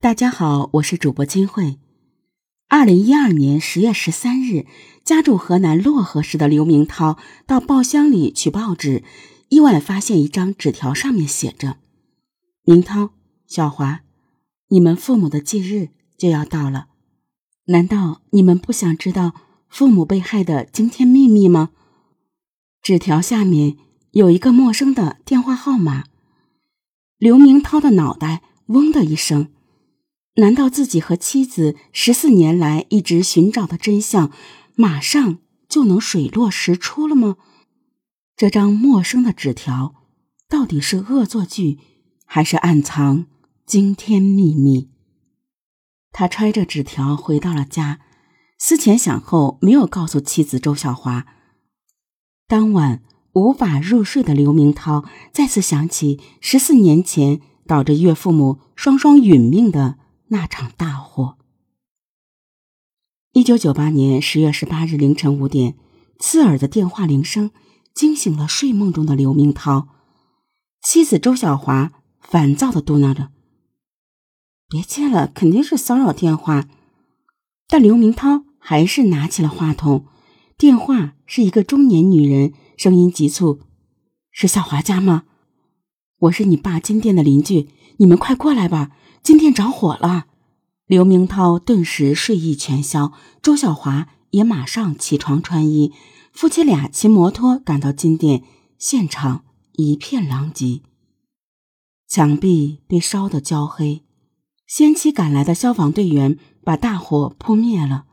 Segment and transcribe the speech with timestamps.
[0.00, 1.80] 大家好，我是主播金慧。
[2.68, 4.64] 二零一二年十月十三日，
[5.02, 9.02] 家住河南漯河市的刘明涛到报箱里取报纸，
[9.48, 11.78] 意外发现一张纸条，上面写着
[12.62, 13.10] ：“明涛、
[13.48, 14.02] 小华，
[14.68, 16.86] 你们父母的忌日就要到了，
[17.64, 19.32] 难道你们不想知道
[19.68, 21.70] 父母被害的惊天秘密吗？”
[22.80, 23.76] 纸条下面
[24.12, 26.04] 有一个陌生的电话号码。
[27.18, 29.48] 刘明涛的脑袋嗡的一声。
[30.38, 34.30] 难道自己和妻子十四年来一直寻找的真相，
[34.76, 35.38] 马上
[35.68, 37.36] 就能水落石出了吗？
[38.36, 39.94] 这张陌生的纸条，
[40.48, 41.78] 到底是恶作剧，
[42.24, 43.26] 还是暗藏
[43.66, 44.90] 惊天秘密？
[46.12, 47.98] 他揣着纸条回到了家，
[48.58, 51.26] 思前想后，没有告诉妻子周小华。
[52.46, 53.02] 当晚
[53.32, 59.98] 无法入睡的刘明涛，再次想起十四年前导致岳父母双双殒命的。
[60.28, 61.36] 那场大火。
[63.32, 65.76] 一九九八年十月十八日凌晨五点，
[66.18, 67.50] 刺耳的电话铃声
[67.94, 69.88] 惊醒了睡梦中的刘明涛。
[70.82, 73.30] 妻子周小华烦躁的嘟囔着
[74.68, 76.68] ：“别接了，肯定是骚扰电话。”
[77.66, 80.06] 但刘明涛还是拿起了话筒。
[80.56, 83.60] 电话是一个中年女人，声音急促
[84.30, 85.24] ：“是小华家吗？
[86.18, 88.90] 我是你爸金店的邻居，你们快过来吧。”
[89.22, 90.26] 金店着火了，
[90.86, 93.12] 刘明涛顿时睡意全消。
[93.42, 95.92] 周小华也马上起床穿衣，
[96.32, 98.42] 夫妻俩骑摩托赶到金店，
[98.78, 100.82] 现场一片狼藉，
[102.08, 104.04] 墙壁被烧得焦黑。
[104.66, 108.04] 先期赶来的消防队员把大火扑灭了，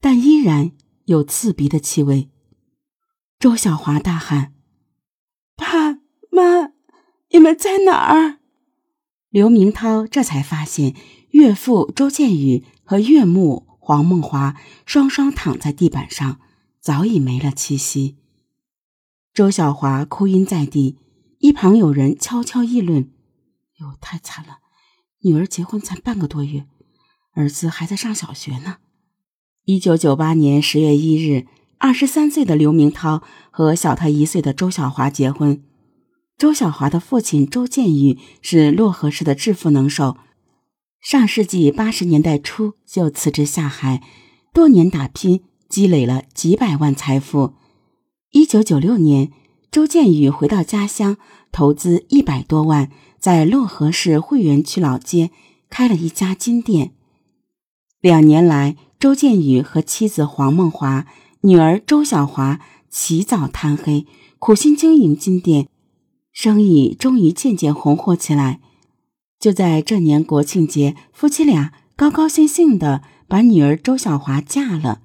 [0.00, 0.72] 但依然
[1.06, 2.30] 有刺鼻的气味。
[3.38, 4.54] 周小华大喊
[5.56, 5.94] ：“爸
[6.30, 6.72] 妈，
[7.30, 8.38] 你们在哪儿？”
[9.30, 10.96] 刘明涛这才发现，
[11.30, 16.40] 岳父周建宇和岳母黄梦华双双躺在地板上，
[16.80, 18.16] 早已没了气息。
[19.32, 20.98] 周小华哭晕在地，
[21.38, 23.08] 一旁有人悄悄议论
[23.78, 24.58] ：“哟，太惨了！
[25.22, 26.66] 女儿结婚才半个多月，
[27.34, 28.78] 儿子还在上小学呢。”
[29.64, 31.46] 一九九八年十月一日，
[31.78, 33.22] 二十三岁的刘明涛
[33.52, 35.62] 和小他一岁的周小华结婚。
[36.40, 40.16] 周小华的父亲周建宇是漯河市的致富能手，
[40.98, 44.02] 上世纪八十年代初就辞职下海，
[44.54, 47.52] 多年打拼积累了几百万财富。
[48.30, 49.30] 一九九六年，
[49.70, 51.18] 周建宇回到家乡，
[51.52, 55.30] 投资一百多万，在漯河市汇源区老街
[55.68, 56.92] 开了一家金店。
[58.00, 61.06] 两年来，周建宇和妻子黄梦华、
[61.42, 64.06] 女儿周小华起早贪黑，
[64.38, 65.68] 苦心经营金店。
[66.32, 68.60] 生意终于渐渐红火起来。
[69.38, 75.02] 就在这年国庆节，夫妻俩高高兴兴的把女儿周小华嫁了。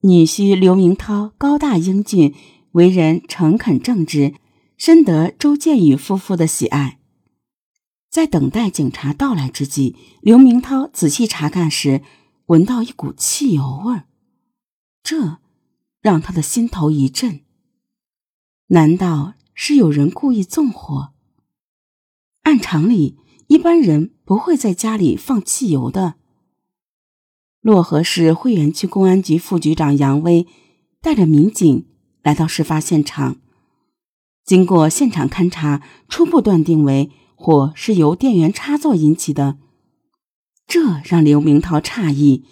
[0.00, 2.34] 女婿刘明涛高大英俊，
[2.72, 4.34] 为人诚恳正直，
[4.76, 7.00] 深得周建宇夫妇的喜爱。
[8.10, 12.02] 在等待警察到来之际，刘明涛仔细查看时，
[12.46, 14.04] 闻到一股汽油味儿，
[15.02, 15.38] 这
[16.00, 17.40] 让他的心头一震。
[18.68, 19.34] 难道？
[19.58, 21.14] 是有人故意纵火。
[22.42, 23.16] 按常理，
[23.48, 26.14] 一般人不会在家里放汽油的。
[27.62, 30.46] 漯河市汇源区公安局副局长杨威
[31.00, 31.86] 带着民警
[32.22, 33.38] 来到事发现场，
[34.44, 39.56] 经过现场勘查，初步断定为火是由电源插座引起的。
[40.66, 42.44] 这让刘明涛诧异，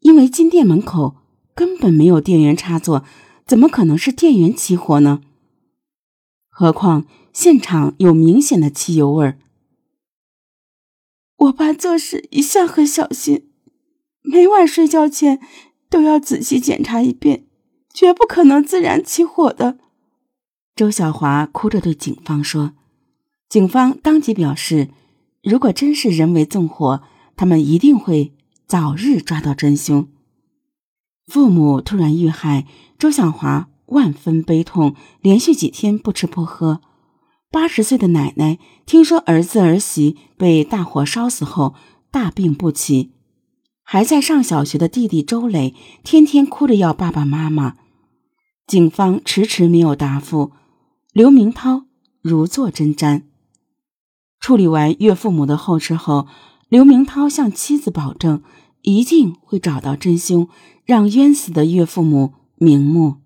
[0.00, 1.16] 因为金店门口
[1.54, 3.02] 根本没有电源插座，
[3.46, 5.22] 怎么可能是电源起火呢？
[6.60, 9.38] 何况现场有明显的汽油味儿。
[11.38, 13.48] 我爸做事一向很小心，
[14.20, 15.40] 每晚睡觉前
[15.88, 17.46] 都要仔细检查一遍，
[17.94, 19.78] 绝不可能自燃起火的。
[20.76, 22.74] 周小华哭着对警方说
[23.48, 24.90] ：“警方当即表示，
[25.42, 27.02] 如果真是人为纵火，
[27.36, 28.34] 他们一定会
[28.66, 30.06] 早日抓到真凶。”
[31.26, 32.66] 父母突然遇害，
[32.98, 33.69] 周小华。
[33.90, 36.80] 万分悲痛，连续几天不吃不喝。
[37.50, 41.74] 八十岁的奶奶听说儿子儿媳被大火烧死后，
[42.10, 43.12] 大病不起。
[43.82, 47.76] 还在上小学的弟弟周磊天天哭着要爸爸妈妈。
[48.66, 50.52] 警方迟迟没有答复，
[51.12, 51.86] 刘明涛
[52.22, 53.22] 如坐针毡。
[54.38, 56.28] 处理完岳父母的后事后，
[56.68, 58.44] 刘明涛向妻子保证，
[58.82, 60.48] 一定会找到真凶，
[60.84, 63.16] 让冤死的岳父母瞑目。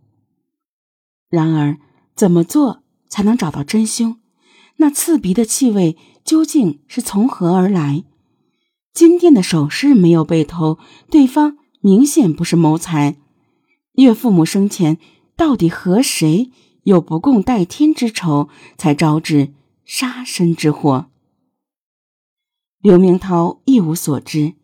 [1.35, 1.79] 然而，
[2.15, 4.17] 怎么做才能找到真凶？
[4.77, 8.05] 那刺鼻的气味究竟是从何而来？
[8.93, 10.79] 金店的首饰没有被偷，
[11.11, 13.17] 对方明显不是谋财。
[13.95, 14.99] 岳父母生前
[15.37, 16.51] 到底和谁
[16.85, 18.49] 有不共戴天之仇，
[18.79, 19.53] 才招致
[19.85, 21.07] 杀身之祸？
[22.81, 24.55] 刘明涛一无所知。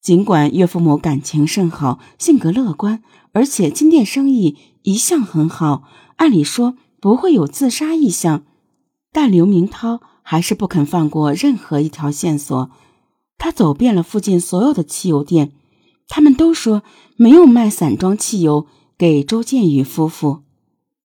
[0.00, 3.02] 尽管岳父母感情甚好，性格乐观，
[3.32, 4.56] 而且金店生意
[4.88, 5.82] 一向很好，
[6.16, 8.44] 按理说不会有自杀意向，
[9.12, 12.70] 但刘明涛还是不肯放过任何一条线索。
[13.36, 15.52] 他走遍了附近所有的汽油店，
[16.08, 16.82] 他们都说
[17.16, 20.44] 没有卖散装汽油给周建宇夫妇。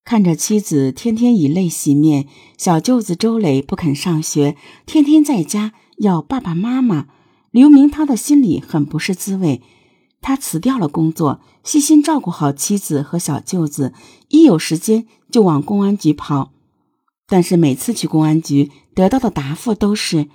[0.06, 2.28] 看着妻子天天以泪洗面，
[2.58, 7.08] 小舅子周磊不肯上学，天天在家要爸爸妈妈。
[7.52, 9.62] 刘明涛的心里很不是滋味，
[10.24, 13.94] 他辞掉了工作，细心照顾好妻子和小舅子，
[14.30, 16.52] 一有时间就往公安局跑。
[17.28, 20.28] 但是每次去公安局得到的答复都是，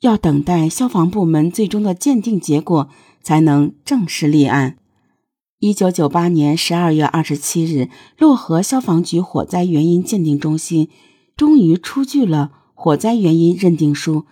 [0.00, 2.88] 要等待消防部门最终的鉴定结果
[3.22, 4.76] 才能正式立案。
[5.60, 7.88] 一九九八年十二月二十七日，
[8.18, 10.88] 漯河消防局火灾原因鉴定中心
[11.36, 14.24] 终于出具了火灾原因认定书。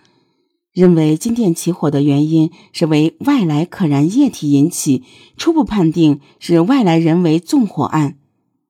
[0.77, 5.01] 认为金店起火的原因是为外来可燃液体引起，
[5.35, 8.19] 初步判定是外来人为纵火案。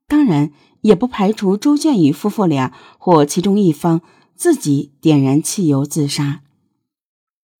[0.07, 3.99] 当然，也不排除周建宇夫妇俩或其中一方
[4.37, 6.43] 自己点燃汽油自杀。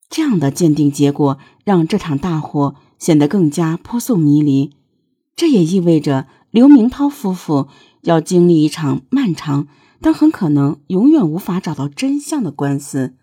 [0.10, 4.72] 这样的鉴定结果让这场大火显得更加扑朔迷离。
[5.36, 7.68] 这也意味着刘明涛夫妇
[8.04, 9.68] 要经历一场漫长
[10.00, 13.16] 但很可能永远无法找到真相的官司。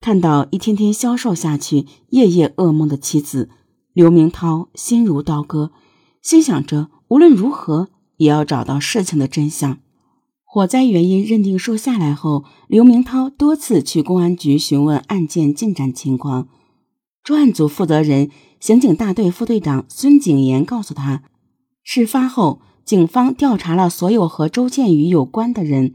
[0.00, 3.50] 看到一天天消瘦下去、夜夜噩梦的妻子，
[3.92, 5.72] 刘明涛心如刀割，
[6.22, 9.78] 心想着无论如何也要找到事情的真相。
[10.42, 16.48] 火灾原因认定书下来后，刘明涛多次去公安局询问案件进展情况。
[17.22, 21.22] 专案组负责人、刑警大队副队长孙景言告诉他，
[21.84, 25.94] 事发后警方调查了所有和周建宇有关的人，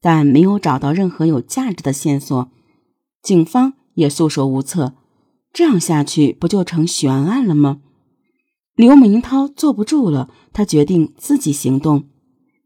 [0.00, 2.48] 但没有找到任何有价值的线索。
[3.22, 4.94] 警方也束手无策，
[5.52, 7.80] 这样下去不就成悬案了吗？
[8.76, 12.08] 刘明涛坐不住了，他决定自己行动。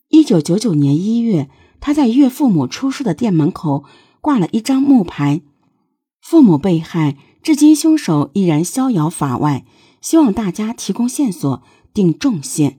[0.09, 3.85] 一九九九年一月，他在岳父母出事的店门口
[4.21, 5.43] 挂了一张木牌
[6.23, 9.67] ：“父母被害，至今凶手依然逍遥法外，
[10.01, 11.63] 希望大家提供线索，
[11.93, 12.79] 定重谢。”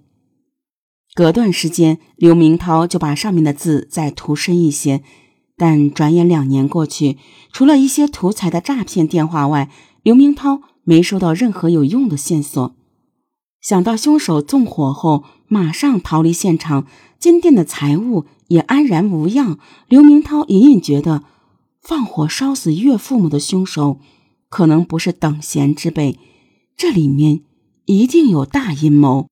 [1.14, 5.04] 隔段时间，刘明涛就把上面的字再涂深一些。
[5.58, 7.18] 但转眼两年过去，
[7.52, 9.70] 除了一些图财的诈骗电话外，
[10.04, 12.76] 刘明涛没收到任何有用的线索。
[13.62, 16.86] 想到凶手纵火后马上逃离现场，
[17.18, 19.58] 金店的财物也安然无恙，
[19.88, 21.24] 刘明涛隐隐觉得，
[21.82, 24.00] 放火烧死岳父母的凶手
[24.50, 26.20] 可能不是等闲之辈，
[26.78, 27.42] 这里面
[27.86, 29.24] 一定有大阴谋。